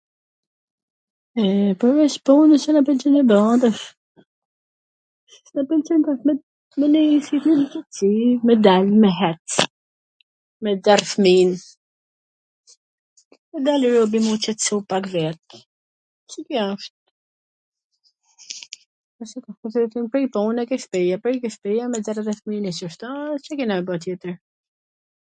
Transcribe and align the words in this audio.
E, 1.41 1.43
pwrveC 1.81 2.13
punws 2.27 2.63
na 2.75 2.79
pwlqen 2.87 3.17
edhe 3.17 3.19
me 3.25 3.27
dal 3.31 3.57
tash... 3.63 3.81
na 5.57 5.61
pwlqen 5.71 6.01
me 6.29 6.35
ndenj 6.87 7.27
n 7.39 7.61
qetsi, 7.75 8.09
me 8.49 8.53
dal, 8.69 8.85
me 9.03 9.09
hec, 9.19 9.45
me 10.67 10.71
dal 10.89 11.01
fmin, 11.11 11.49
me 13.51 13.59
dal 13.69 13.81
robi 13.93 14.17
m 14.25 14.29
u 14.33 14.41
qetsu 14.47 14.75
pak 14.95 15.03
vet, 15.15 15.43
pse 16.31 16.39
ky 16.47 16.55
asht... 16.69 16.95
prej 20.11 20.27
pune 20.33 20.61
ke 20.73 20.83
shpija, 20.87 21.17
prej 21.27 21.39
shpie 21.59 21.83
merr 21.95 22.09
edhe 22.19 22.33
fmin 22.43 22.65
qishta... 22.79 23.09
Ca 23.47 23.53
kena 23.63 23.75
me 23.83 23.87
ba 23.91 23.95
tjetwr? 24.07 24.33